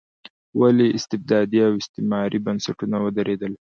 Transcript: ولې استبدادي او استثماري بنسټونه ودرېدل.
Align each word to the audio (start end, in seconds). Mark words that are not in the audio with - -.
ولې 0.59 0.87
استبدادي 0.97 1.59
او 1.67 1.71
استثماري 1.81 2.39
بنسټونه 2.45 2.97
ودرېدل. 3.01 3.53